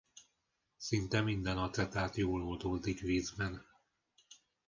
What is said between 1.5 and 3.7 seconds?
acetát jól oldódik vízben.